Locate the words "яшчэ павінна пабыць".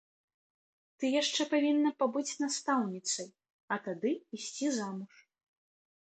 1.21-2.37